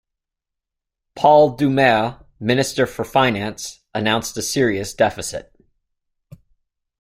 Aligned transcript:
Paul 1.15 1.55
Doumer, 1.59 2.25
minister 2.39 2.87
for 2.87 3.05
finance, 3.05 3.81
announced 3.93 4.35
a 4.35 4.41
serious 4.41 4.95
deficit. 4.95 5.53